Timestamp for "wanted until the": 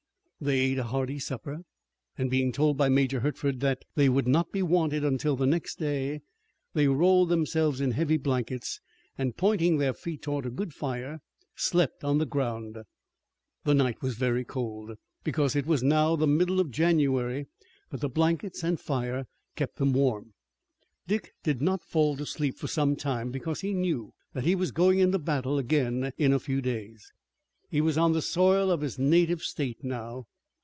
4.63-5.45